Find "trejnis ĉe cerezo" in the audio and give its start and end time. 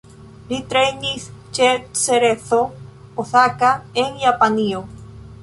0.69-2.61